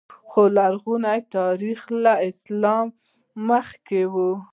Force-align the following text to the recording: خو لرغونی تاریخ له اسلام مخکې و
خو 0.29 0.41
لرغونی 0.57 1.19
تاریخ 1.35 1.79
له 2.03 2.13
اسلام 2.29 2.85
مخکې 3.49 4.01
و 4.11 4.15